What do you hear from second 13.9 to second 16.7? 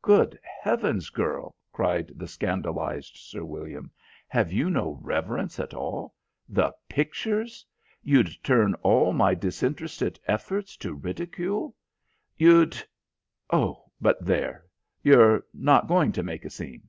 but there! You're not going to make a